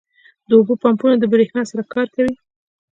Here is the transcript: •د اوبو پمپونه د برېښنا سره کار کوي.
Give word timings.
•د 0.47 0.49
اوبو 0.57 0.73
پمپونه 0.83 1.15
د 1.19 1.23
برېښنا 1.33 1.61
سره 1.71 1.83
کار 1.93 2.07
کوي. 2.15 2.35